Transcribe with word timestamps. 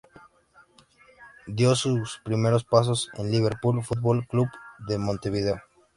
Dio 1.45 1.75
sus 1.75 2.21
primeros 2.25 2.63
pasos 2.63 3.11
en 3.19 3.29
Liverpool 3.29 3.83
Fútbol 3.83 4.25
Club 4.27 4.47
de 4.87 4.97
Montevideo. 4.97 5.61